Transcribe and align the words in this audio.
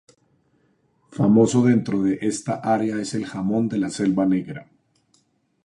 Famoso 1.17 1.61
dentro 1.63 2.01
de 2.01 2.17
esta 2.23 2.55
área 2.59 2.99
es 2.99 3.13
el 3.13 3.27
jamón 3.27 3.69
de 3.69 3.77
la 3.77 3.91
Selva 3.91 4.25
Negra. 4.25 4.67